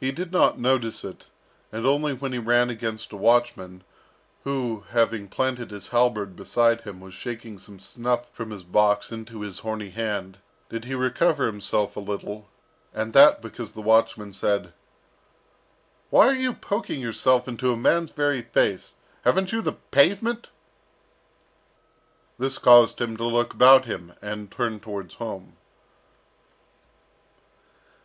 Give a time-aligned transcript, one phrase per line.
[0.00, 1.28] He did not notice it,
[1.70, 3.84] and only when he ran against a watchman,
[4.42, 9.42] who, having planted his halberd beside him, was shaking some snuff from his box into
[9.42, 10.38] his horny hand,
[10.68, 12.48] did he recover himself a little,
[12.92, 14.72] and that because the watchman said,
[16.10, 18.94] "Why are you poking yourself into a man's very face?
[19.22, 20.48] Haven't you the pavement?"
[22.40, 25.56] This caused him to look about him, and turn towards home.